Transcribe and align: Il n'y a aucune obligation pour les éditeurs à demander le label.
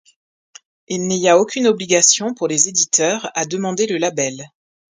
Il 0.87 1.05
n'y 1.05 1.29
a 1.29 1.37
aucune 1.37 1.67
obligation 1.67 2.33
pour 2.33 2.47
les 2.47 2.67
éditeurs 2.69 3.29
à 3.35 3.45
demander 3.45 3.85
le 3.85 3.97
label. 3.99 4.45